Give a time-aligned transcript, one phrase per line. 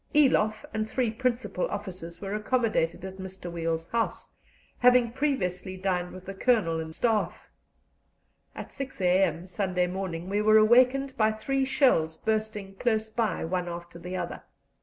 [0.15, 3.51] Eloff and three principal officers were accommodated at Mr.
[3.51, 4.33] Weil's house,
[4.79, 7.51] having previously dined with the Colonel and Staff.
[8.55, 9.45] At 6 a.m.
[9.45, 14.41] Sunday morning we were awakened by three shells bursting close by, one after the other.